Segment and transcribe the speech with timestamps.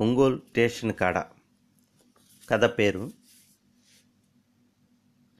[0.00, 1.18] Ongole station కాడ.
[2.50, 3.10] కథ పేరు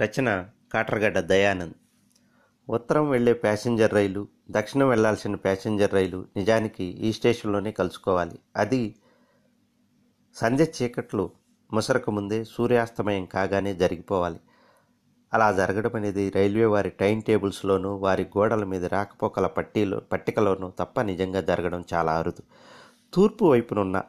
[0.03, 1.75] రచన కాటర్గడ్డ దయానంద్.
[2.71, 8.39] ఉత్తరం వెళ్ళే ప్యాసింజర్ రైలు దక్షిణం వెళ్ళాల్సిన ప్యాసింజర్ రైలు నిజానికి ఈ స్టేషన్లోనే కలుసుకోవాలి.
[8.57, 8.95] అది
[10.35, 11.31] సంధ్య చీకట్లు
[11.73, 14.41] ముసరకు ముందే సూర్యాస్తమయం కాగానే జరిగిపోవాలి.
[15.35, 21.41] అలా జరగడం అనేది రైల్వే వారి టైం టేబుల్స్లోనూ వారి గోడల మీద రాకపోకల పట్టీలో పట్టికలోనూ తప్ప నిజంగా
[21.41, 22.43] జరగడం చాలా అరుదు.
[23.15, 24.03] తూర్పు వైపునున్న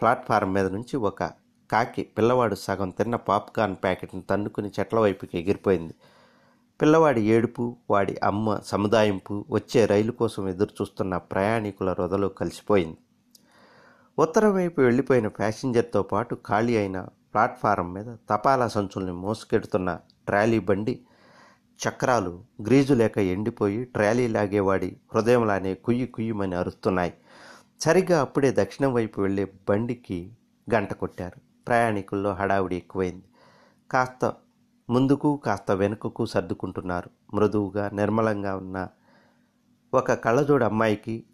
[0.00, 1.22] ప్లాట్ఫారం మీద నుంచి ఒక
[1.70, 5.94] కాకి పిల్లవాడు సగం తిన్న పాప్కార్న్ ప్యాకెట్ని తన్నుకుని చెట్ల వైపుకి ఎగిరిపోయింది.
[6.82, 12.96] పిల్లవాడి ఏడుపు వాడి అమ్మ సముదాయింపు వచ్చే రైలు కోసం ఎదురు చూస్తున్న ప్రయాణికుల రొదలో కలిసిపోయింది.
[14.18, 17.00] ఉత్తరం వైపు వెళ్ళిపోయిన ప్యాసింజర్తో పాటు ఖాళీ అయిన
[17.34, 21.00] ప్లాట్ఫారం మీద తపాలా సంచుల్ని మోసుకెడుతున్న ట్రాలీ బండి
[21.80, 27.12] చక్రాలు గ్రీజు లేక ఎండిపోయి ట్రాలీ లాగేవాడి హృదయంలానే కుయ్యి కుయ్యమని అరుస్తున్నాయి.
[27.80, 30.32] సరిగ్గా అప్పుడే దక్షిణం వైపు వెళ్ళే బండికి
[30.74, 31.40] గంట కొట్టారు.
[31.68, 33.24] ప్రయాణికుల్లో హడావుడి ఎక్కువైంది.
[33.90, 34.34] కాస్త
[34.90, 37.10] ముందుకు కాస్త వెనుకకు సర్దుకుంటున్నారు.
[37.34, 38.88] మృదువుగా నిర్మలంగా ఉన్న
[39.94, 41.24] ఒక కళ్ళజోడు అమ్మాయికి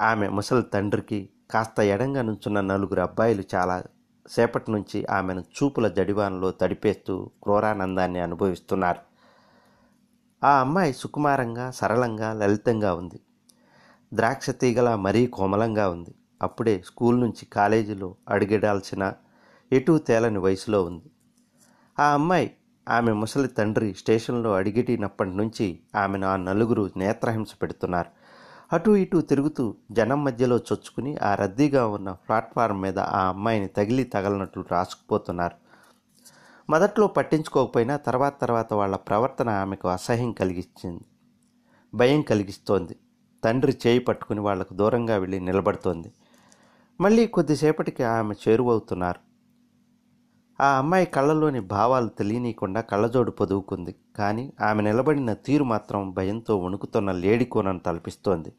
[0.00, 3.84] ఆమె ముసలి తండ్రికి కాస్త ఎడంగా నుంచున్న నలుగురు అబ్బాయిలు చాలా
[4.28, 9.00] సేపటి నుంచి ఆమెను చూపుల జడివానలో తడిపేస్తూ క్రూరానందాన్ని అనుభవిస్తున్నారు.
[10.44, 13.20] ఆ అమ్మాయి సుకుమారంగా సరళంగా లలితంగా ఉంది.
[14.14, 16.14] ద్రాక్ష తీగల మరీ కోమలంగా ఉంది.
[16.42, 19.12] అప్పుడే స్కూల్ నుంచి కాలేజీలో అడిగిడాల్సిన
[19.72, 21.10] ఎటూ తేలని వయసులో ఉంది.
[21.98, 22.50] ఆ అమ్మాయి
[22.88, 28.10] ఆమె ముసలి తండ్రి స్టేషన్లో అడిగిటినప్పటి నుంచి ఆమెను ఆ నలుగురు నేత్రహింస పెడుతున్నారు.
[28.72, 34.64] అటు ఇటు తిరుగుతూ జనం మధ్యలో చొచ్చుకుని ఆ రద్దీగా ఉన్న ప్లాట్ఫారం మీద ఆ అమ్మాయిని తగిలి తగలనట్లు
[34.72, 35.54] రాసుకుపోతున్నారు.
[36.70, 41.04] మొదట్లో పట్టించుకోకపోయినా తర్వాత తర్వాత వాళ్ళ ప్రవర్తన ఆమెకు అసహ్యం కలిగించింది
[41.94, 42.96] భయం కలిగిస్తోంది.
[43.44, 46.12] తండ్రి చేయి పట్టుకుని వాళ్ళకు దూరంగా వెళ్ళి నిలబడుతోంది.
[47.00, 49.20] మళ్ళీ కొద్దిసేపటికి ఆమె చేరువవుతున్నారు.
[50.62, 57.44] ఆ అమ్మాయి కళ్ళలోని భావాలు తెలియనీయకుండా కళ్ళజోడు పొదువుకుంది కానీ ఆమె నిలబడిన తీరు మాత్రం భయంతో వణుకుతున్న లేడీ
[57.44, 58.52] కోనను తలపిస్తోంది.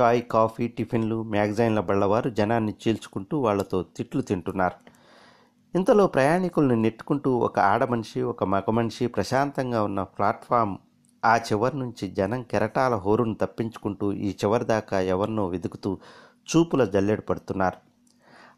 [0.00, 4.92] చాయ్ కాఫీ టిఫిన్లు మ్యాగజైన్ల బళ్ళవారు జనాన్ని చీల్చుకుంటూ వాళ్ళతో తిట్లు తింటున్నారు.
[5.74, 10.76] ఇంతలో ప్రయాణికుల్ని నెట్టుకుంటూ ఒక ఆడమనిషి ఒక మగ మనిషి ప్రశాంతంగా ఉన్న ప్లాట్ఫామ్
[11.24, 15.98] ఆ చివరి నుంచి జనం కెరటాల హోరును తప్పించుకుంటూ ఈ చివరి దాకా ఎవరినో వెతుకుతూ
[16.48, 17.76] చూపుల జల్లెడ పడుతున్నారు.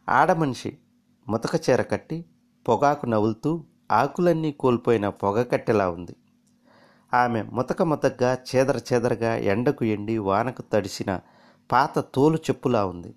[0.09, 0.79] ఆడమనిషి
[1.29, 2.25] ముతక చీర కట్టి
[2.69, 6.17] పొగాకు నవ్వులుతూ ఆకులన్నీ కోల్పోయిన పొగ కట్టెలా ఉంది.
[7.15, 11.21] ఆమె ముతక ముతకగా చేదర చేదరగా ఎండకు ఎండి వానకు తడిసిన
[11.73, 13.15] పాత తోలు చెప్పులా ఉంది.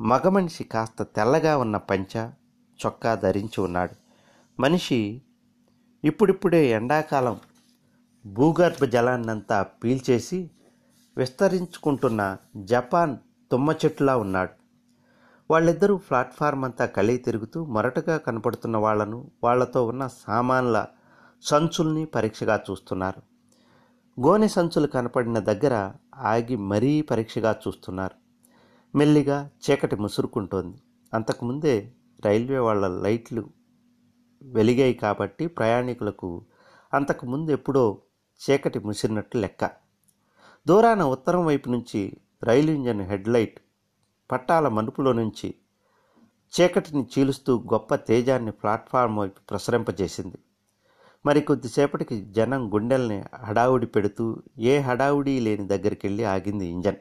[0.00, 2.30] మగ మనిషి కాస్త తెల్లగా ఉన్న పంచ
[2.80, 3.94] చొక్కా ధరించి ఉన్నాడు.
[4.60, 5.22] మనిషి
[6.04, 7.40] ఇప్పుడిప్పుడే ఎండాకాలం
[8.26, 10.50] భూగర్భ జలాన్నంతా పీల్చేసి
[11.16, 13.16] విస్తరించుకుంటున్న జపాన్
[13.52, 14.50] తుమ్మ చెట్టులా ఉన్నాడు.
[15.50, 20.86] వాళ్ళిద్దరూ ప్లాట్ఫారం అంతా కలిగి తిరుగుతూ మొరటగా కనపడుతున్న వాళ్ళను వాళ్ళతో ఉన్న సామాన్ల
[21.42, 23.22] సంచుల్ని పరీక్షగా చూస్తున్నారు.
[24.20, 28.14] గోనె సంచులు కనపడిన దగ్గర ఆగి మరీ పరీక్షగా చూస్తున్నారు.
[28.96, 30.76] మెల్లిగా చీకటి ముసురుకుంటోంది.
[31.14, 31.92] అంతకుముందే
[32.24, 33.50] రైల్వే వాళ్ళ లైట్లు
[34.42, 36.44] వెలిగాయి కాబట్టి ప్రయాణికులకు
[36.94, 37.98] అంతకుముందు ఎప్పుడో
[38.40, 39.70] చీకటి ముసిరినట్టు లెక్క.
[40.66, 43.60] దూరాన ఉత్తరం వైపు నుంచి రైలు ఇంజన్ హెడ్లైట్
[44.30, 45.54] పట్టాల మనుపులో నుంచి
[46.52, 50.38] చీకటిని చీలుస్తూ గొప్ప తేజాన్ని ప్లాట్ఫామ్ వైపు ప్రసరింపజేసింది.
[51.26, 56.96] మరి కొద్దిసేపటికి జనం గుండెల్ని హడావుడి పెడుతూ ఏ హడావుడి లేని దగ్గరికి వెళ్ళి ఆగింది ఇంజన్.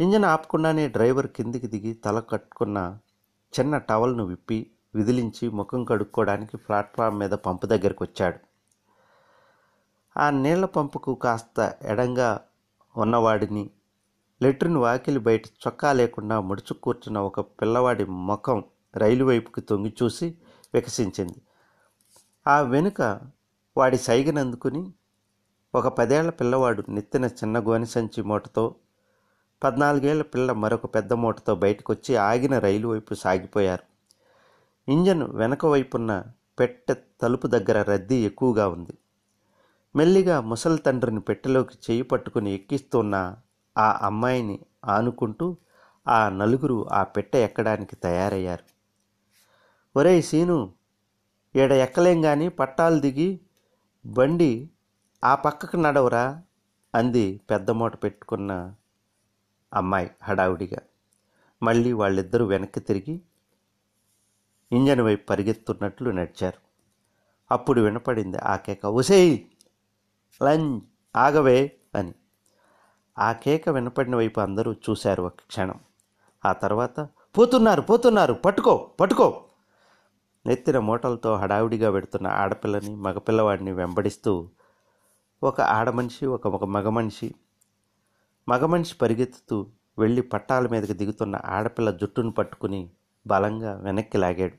[0.00, 2.98] ఇంజన్ ఆపకుండానే డ్రైవర్ కిందికి దిగి తల కట్టుకున్న
[3.60, 8.51] చిన్న టవల్ను విప్పి విదిలించి ముఖం కడుక్కోవడానికి ప్లాట్ఫామ్ మీద పంపు దగ్గరికి వచ్చాడు
[10.16, 12.40] ఆ నీళ్ళ పంపుకు కాస్త ఎడంగా
[12.96, 13.70] ఉన్నవాడిని.
[14.42, 18.64] లెట్రిన్ వాకిలి బయట చొక్కా లేకుండా ముడుచు కూర్చున్న ఒక పిల్లవాడి ముఖం
[18.96, 20.34] రైలు వైపుకి తొంగి చూసి
[20.74, 21.42] వికసించింది.
[22.46, 23.20] ఆ వెనుక
[23.76, 24.92] వాడి సైగనందుకుని
[25.74, 28.74] ఒక పదేళ్ళ పిల్లవాడు నెత్తిన చిన్న గోని సంచి మూటతో
[29.62, 33.84] పద్నాలుగేళ్ళ పిల్ల మరొక పెద్ద మూటతో బయటకొచ్చి ఆగిన రైలు వైపు సాగిపోయారు.
[34.88, 36.24] ఇంజన్ వెనక వైపున్న
[36.58, 38.98] పెట్టె తలుపు దగ్గర రద్దీ ఎక్కువగా ఉంది.
[39.96, 43.36] మెల్లిగా ముసలి తండ్రిని పెట్టెలోకి చేయి పట్టుకుని ఎక్కిస్తున్న
[43.78, 45.56] ఆ అమ్మాయిని ఆనుకుంటూ
[46.08, 48.64] ఆ నలుగురు ఆ పెట్టె ఎక్కడానికి తయారయ్యారు.
[49.96, 50.72] ఒరేయ్ సీను
[51.56, 53.40] ఈడ ఎక్కలేం గాని పట్టాలు దిగి
[54.06, 54.68] బండి
[55.24, 56.42] ఆ పక్కకు నడవరా
[56.94, 58.74] అంది పెద్ద మూట పెట్టుకున్న
[59.74, 60.78] అమ్మాయి హడావుడిగా.
[61.62, 63.20] మళ్ళీ వాళ్ళిద్దరూ వెనక్కి తిరిగి
[64.72, 66.58] ఇంజన్ వైపు పరిగెత్తున్నట్లు నడిచారు.
[67.52, 69.44] అప్పుడు వినపడింది ఆ కేక ఉసేయ్
[70.40, 70.70] లంజ్
[71.14, 71.58] ఆగవే
[71.94, 72.12] అని.
[73.16, 75.78] ఆ కేక వినపడిన వైపు అందరూ చూశారు ఒక క్షణం.
[76.44, 76.96] ఆ తర్వాత
[77.34, 79.26] పోతున్నారు పోతున్నారు పట్టుకో పట్టుకో!
[80.44, 84.32] నెత్తిన మూటలతో హడావిడిగా పెడుతున్న ఆడపిల్లని మగపిల్లవాడిని వెంబడిస్తూ
[85.42, 87.28] ఒక ఆడమనిషి ఒక ఒక మగ మనిషి
[88.48, 89.58] మగ మనిషి పరిగెత్తుతూ
[89.98, 92.80] వెళ్ళి పట్టాల మీదకి దిగుతున్న ఆడపిల్ల జుట్టును పట్టుకుని
[93.26, 94.56] బలంగా వెనక్కి లాగాడు.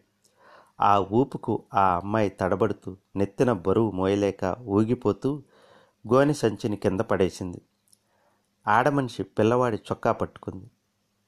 [0.82, 5.32] ఆ ఊపుకు ఆ అమ్మాయి తడబడుతూ నెత్తిన బరువు మోయలేక ఊగిపోతూ
[6.08, 7.62] గోనె సంచిని కింద పడేసింది.
[8.68, 10.72] ఆడమనిషి పిల్లవాడి చొక్కా పట్టుకుంది.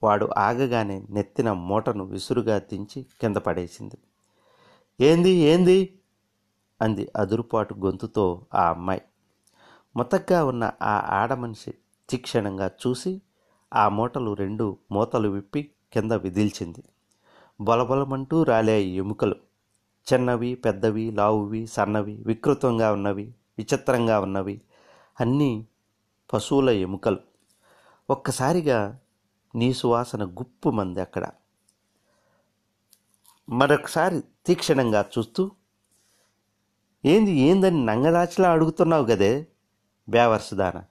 [0.02, 3.98] వాడు ఆగగానే నెత్తిన మూటను విసురుగా దించి కింద పడేసింది.
[5.00, 5.98] ఏంది ఏంది?
[6.82, 9.02] అంది అదురుపాటు గొంతుతో ఆ అమ్మాయి.
[9.96, 11.74] మొత్తగ్గా ఉన్న ఆ ఆడమనిషి
[12.10, 13.22] తీక్షణంగా చూసి
[13.74, 16.84] ఆ మూటలు రెండు మూతలు విప్పి కింద విదిల్చింది.
[17.60, 19.36] బొలబొలమంటూ రాలే ఎముకలు.
[20.12, 23.34] చిన్నవి పెద్దవి లావువి సన్నవి వికృతంగా ఉన్నవి.
[23.58, 24.60] విచిత్రంగా ఉన్నవి.
[25.20, 25.66] అన్నీ
[26.32, 27.18] పశువుల ఎముకలు.
[28.10, 28.98] ఒక్కసారిగా
[29.54, 31.30] నీ సువాసన గుప్పు మంది అక్కడ.
[33.48, 35.50] మరొకసారి తీక్షణంగా చూస్తూ
[37.04, 39.46] ఏంది ఏందని నంగదాచిలా అడుగుతున్నావు గదే
[40.08, 40.84] బేవర్సుదాన?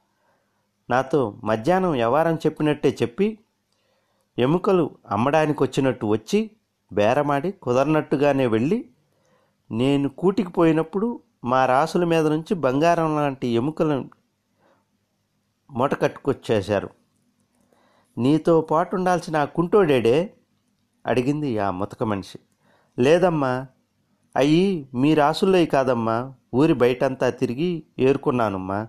[0.89, 3.39] నాతో మధ్యాహ్నం వ్యవహారం చెప్పినట్టే చెప్పి
[4.39, 6.51] ఎముకలు అమ్మడానికి వచ్చినట్టు వచ్చి
[6.93, 8.89] బేరమాడి కుదరనట్టుగానే వెళ్ళి
[9.71, 14.09] నేను కూటికి పోయినప్పుడు మా రాసుల మీద నుంచి బంగారం లాంటి ఎముకలను
[15.71, 16.89] మూట కట్టుకొచ్చేశారు.
[18.17, 20.33] నీతో పాటు ఉండాల్సిన ఆ కుంటోడేడే?
[21.05, 22.39] అడిగింది ఆ ముతక మనిషి.
[22.99, 23.67] లేదమ్మా
[24.35, 28.87] అయ్యి మీ రాసుల్లోయి కాదమ్మా ఊరి బయటంతా తిరిగి ఏరుకున్నానమ్మా.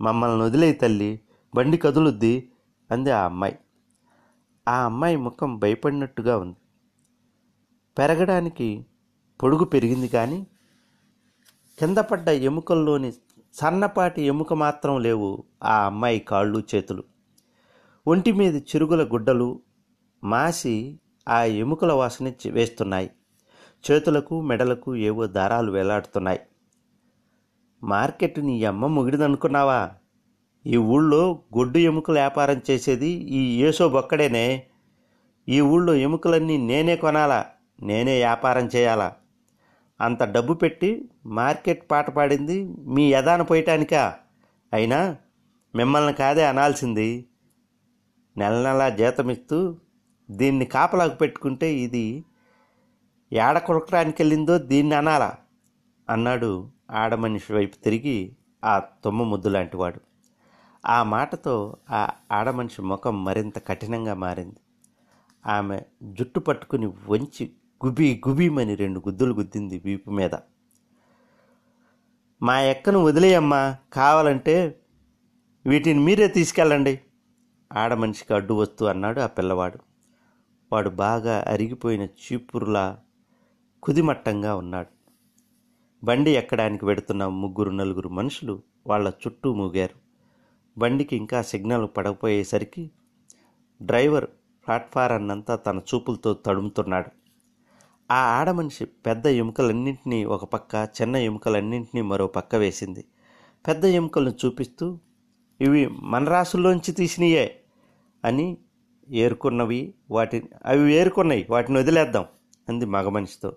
[0.00, 1.20] మమ్మల్ని వదిలే తల్లి
[1.54, 2.50] బండి కదులుద్ది
[2.90, 3.58] అంది ఆ అమ్మాయి.
[4.68, 6.56] ఆ అమ్మాయి ముఖం భయపడినట్టుగా ఉంది.
[7.98, 8.86] పెరగడానికి
[9.42, 10.46] పొడుగు పెరిగింది కానీ
[11.78, 13.12] కింద పడ్డ ఎముకల్లోని
[13.54, 17.04] సన్నపాటి ఎముక మాత్రం లేవు ఆ అమ్మాయి కాళ్ళు చేతులు.
[18.06, 19.60] ఒంటి మీద చిరుగుల గుడ్డలు
[20.24, 23.10] మాసి ఆ ఎముకల వాసన వేస్తున్నాయి.
[23.90, 26.40] చేతులకు మెడలకు ఏవో దారాలు వేలాడుతున్నాయి.
[27.82, 29.90] మార్కెట్ నీ అమ్మ ముగిడిదనుకున్నావా?
[30.66, 34.66] ఈ ఊళ్ళో గొడ్డు ఎముకలు వ్యాపారం చేసేది ఈ ఏసో బొక్కడేనే.
[35.48, 37.46] ఈ ఊళ్ళో ఎముకలన్నీ నేనే కొనాలా?
[37.82, 39.14] నేనే వ్యాపారం చేయాలా?
[40.00, 44.18] అంత డబ్బు పెట్టి మార్కెట్ పాట పాడింది మీ యదాన పోయటానికా?
[44.72, 45.16] అయినా
[45.74, 47.26] మిమ్మల్ని కాదే అనాల్సింది.
[48.36, 49.78] నెల నెలా జీతమిస్తూ
[50.30, 52.24] దీన్ని కాపలాకు పెట్టుకుంటే ఇది
[53.32, 55.36] ఏడ కొరకడానికి వెళ్ళిందో దీన్ని అనాలా
[56.10, 60.00] అన్నాడు ఆడమనిషి వైపు తిరిగి ఆ తుమ్మ ముద్దు లాంటివాడు
[60.86, 64.60] ఆ మాటతో ఆ ఆడమనిషి ముఖం మరింత కఠినంగా మారింది.
[65.46, 67.52] ఆమె జుట్టు పట్టుకుని వంచి
[67.84, 70.30] గుబి గుబీమని రెండు గుద్దులు గుద్దింది వీపు మీద.
[72.42, 74.80] మా ఎక్కను వదిలేయమ్మా కావాలంటే
[75.66, 77.00] వీటిని మీరే తీసుకెళ్ళండి.
[77.72, 79.78] ఆడ మనిషికి అడ్డు వస్తూ అన్నాడు ఆ పిల్లవాడు.
[80.72, 82.98] వాడు బాగా అరిగిపోయిన చీపురులా
[83.82, 84.86] కుదిమట్టంగా ఉన్నాడు.
[86.04, 89.98] బండి ఎక్కడానికి వెడుతున్న ముగ్గురు నలుగురు మనుషులు వాళ్ళ చుట్టూ మూగారు.
[90.80, 92.90] బండికి ఇంకా సిగ్నల్ పడకపోయేసరికి
[93.82, 94.26] డ్రైవర్
[94.66, 97.25] ప్లాట్ఫారాన్నంతా తన చూపులతో తడుముతున్నాడు.
[98.10, 103.04] ఆ ఆడమనిషి పెద్ద ఎముకలన్నింటినీ ఒక పక్క చిన్న ఎముకలన్నింటినీ మరో పక్క వేసింది.
[103.66, 104.98] పెద్ద ఎముకలను చూపిస్తూ
[105.60, 107.60] ఇవి మన రాసుల్లోంచి తీసినయే
[108.24, 108.58] అని
[109.10, 112.24] ఏరుకున్నవి వాటి అవి ఏరుకున్నాయి వాటిని వదిలేద్దాం
[112.68, 113.56] అంది మగ మనిషితో.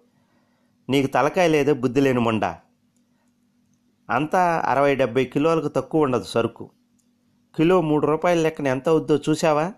[0.89, 2.46] నీకు తలకాయ లేదో బుద్ధి లేని మొండ.
[4.10, 6.70] అంతా అరవై డెబ్బై కిలోలకు తక్కువ ఉండదు సరుకు.
[7.58, 9.74] కిలో మూడు రూపాయల లెక్కన ఎంత అవుద్దో చూసావా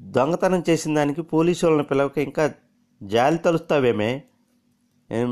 [0.00, 2.54] దొంగతనం చేసిన దానికి పోలీసు వాళ్ళని పిలవక ఇంకా
[3.02, 4.22] జాలి తలుస్తావేమే?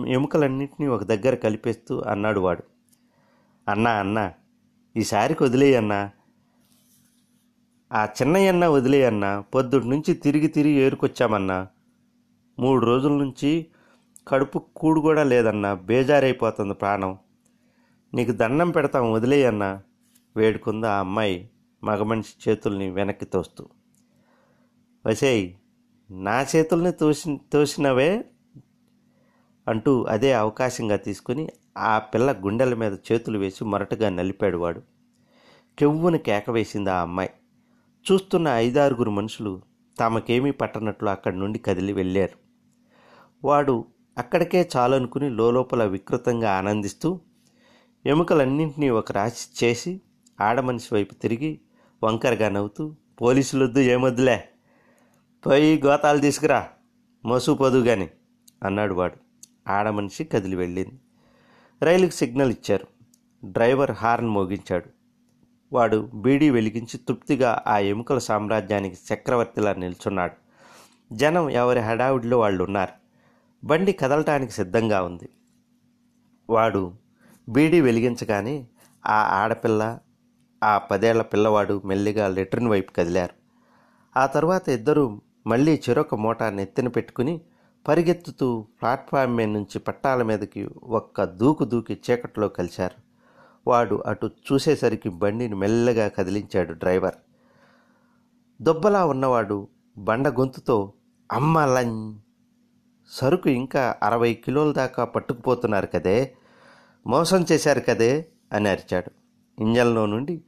[0.08, 2.62] ఎముకలన్నింటినీ ఒక దగ్గర కలిపేస్తూ అన్నాడు వాడు.
[3.70, 4.32] అన్నా అన్నా
[4.96, 6.10] ఈసారికి వదిలేయన్నా
[7.92, 11.68] ఆ చిన్నయ్యన్న వదిలేయన్నా పొద్దుటి నుంచి తిరిగి తిరిగి ఏరుకొచ్చామన్నా.
[12.58, 13.66] మూడు రోజుల నుంచి
[14.28, 15.74] కడుపు కూడు కూడా లేదన్నా.
[15.74, 17.18] బేజారైపోతుంది ప్రాణం.
[18.14, 19.82] నీకు దండం పెడతాం వదిలేయన్నా
[20.36, 21.50] వేడుకుంది ఆ అమ్మాయి
[21.84, 23.68] మగ మనిషి చేతుల్ని వెనక్కి తోస్తూ.
[25.06, 25.52] వసేయ్
[26.10, 28.24] నా చేతుల్ని తోసి తోసినవే
[29.68, 31.48] అంటూ అదే అవకాశంగా తీసుకుని
[31.78, 34.82] ఆ పిల్ల గుండెల మీద చేతులు వేసి మొరటుగా నలిపాడు వాడు.
[35.78, 37.30] కెవ్వున కేక వేసింది ఆ అమ్మాయి.
[38.12, 39.62] చూస్తున్న ఐదారుగురు మనుషులు
[39.98, 42.38] తమకేమీ పట్టనట్లు అక్కడి నుండి కదిలి వెళ్ళారు.
[43.46, 43.84] వాడు
[44.18, 47.20] అక్కడికే చాలనుకుని లోపల వికృతంగా ఆనందిస్తూ
[48.06, 50.00] ఎముకలన్నింటినీ ఒక రాశి చేసి
[50.40, 51.60] ఆడమనిషి వైపు తిరిగి
[52.04, 54.44] వంకరగా నవ్వుతూ పోలీసులొద్దు ఏమొద్దులే.
[55.46, 56.68] పోయి గోతాలు తీసుకురా.
[57.24, 58.10] మోసు పోదు గాని
[58.62, 59.16] అన్నాడు వాడు.
[59.70, 61.00] ఆడమనిషి కదిలి వెళ్ళింది.
[61.82, 62.86] రైలుకి సిగ్నల్ ఇచ్చారు.
[63.44, 64.84] డ్రైవర్ హార్న్ మోగించాడు.
[65.72, 70.32] వాడు బీడీ వెలిగించి తృప్తిగా ఆ ఎముకల సామ్రాజ్యానికి చక్రవర్తిలా నిల్చున్నాడు.
[71.14, 72.92] జనం ఎవరి హడావుడిలో వాళ్ళు ఉన్నారు
[73.66, 75.28] బండి కదలటానికి సిద్ధంగా ఉంది.
[76.50, 76.92] వాడు
[77.48, 78.66] బీడీ వెలిగించగానే
[79.06, 79.98] ఆ ఆడపిల్ల
[80.64, 83.34] ఆ పదేళ్ళ పిల్లవాడు మెల్లిగా లెట్రిన్ వైపు కదిలారు.
[84.18, 87.40] ఆ తర్వాత ఇద్దరూ మళ్ళీ చెరొక మూట నెత్తిన పెట్టుకుని
[87.88, 93.02] పరిగెత్తుతూ ప్లాట్ఫామ్ మీద నుంచి పట్టాల మీదకి ఒక్క దూకు దూకి చీకట్లో కలిశారు.
[93.66, 97.14] వాడు అటు చూసేసరికి బండిని మెల్లగా కదిలించాడు డ్రైవర్.
[98.62, 99.68] దుబ్బలా ఉన్నవాడు
[99.98, 100.92] బండ గొంతుతో
[101.32, 102.20] అమ్మ లం
[103.08, 106.34] సరుకు ఇంకా అరవై కిలోల దాకా పట్టుకుపోతున్నారు కదే
[107.06, 109.10] మోసం చేశారు కదే అని అరిచాడు.
[109.62, 110.42] ఇంజన్లో నుండి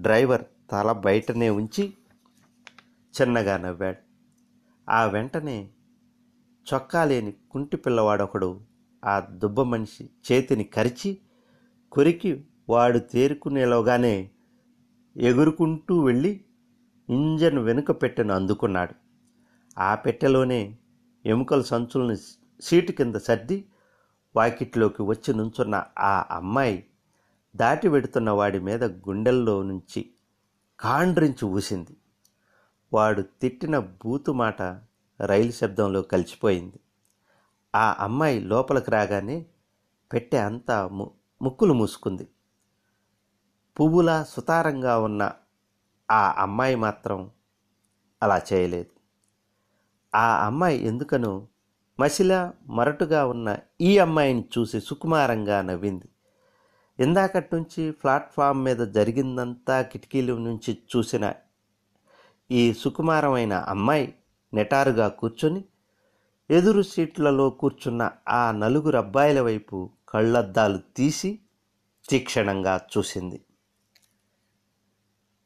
[0.00, 1.94] డ్రైవర్ తల బయటనే ఉంచి
[3.20, 4.09] చిన్నగా నవ్వాడు.
[4.88, 5.70] ఆ వెంటనే
[6.72, 8.60] చొక్కా లేని కుంటి పిల్లవాడొకడు
[9.04, 11.18] ఆ దుబ్బ మనిషి చేతిని కరిచి
[11.92, 14.30] కొరికి వాడు తేరుకునేలోగానే
[15.16, 16.40] ఎగురుకుంటూ వెళ్ళి
[17.08, 18.94] ఇంజన్ వెనుక పెట్టెను అందుకున్నాడు.
[19.78, 20.78] ఆ పెట్టెలోనే
[21.26, 22.16] ఎముకల సంచుల్ని
[22.60, 23.64] సీటు కింద సర్ది
[24.36, 26.84] వాకిట్లోకి వచ్చి నుంచున్న ఆ అమ్మాయి
[27.56, 30.10] దాటి వెడుతున్న వాడి మీద గుండెల్లో నుంచి
[30.80, 31.96] కాండ్రించి ఊసింది.
[32.92, 34.62] వాడు తిట్టిన బూతు మాట
[35.20, 36.80] రైలు శబ్దంలో కలిసిపోయింది.
[37.74, 39.46] ఆ అమ్మాయి లోపలికి రాగానే
[40.12, 41.10] పెట్టె అంతా ము
[41.42, 42.28] ముక్కులు మూసుకుంది.
[43.80, 45.32] పువ్వులా సుతారంగా ఉన్న
[46.10, 47.30] ఆ అమ్మాయి మాత్రం
[48.22, 48.90] అలా చేయలేదు.
[50.14, 51.46] ఆ అమ్మాయి ఎందుకనో
[52.00, 56.08] మసిలా మరటుగా ఉన్న ఈ అమ్మాయిని చూసి సుకుమారంగా నవ్వింది.
[56.98, 61.32] ఇందాకటి నుంచి ప్లాట్ఫామ్ మీద జరిగిందంతా కిటికీల నుంచి చూసిన
[62.52, 64.14] ఈ సుకుమారమైన అమ్మాయి
[64.54, 65.64] నెటారుగా కూర్చొని
[66.50, 71.38] ఎదురు సీట్లలో కూర్చున్న ఆ నలుగురు అబ్బాయిల వైపు కళ్ళద్దాలు తీసి
[72.08, 73.38] తీక్షణంగా చూసింది.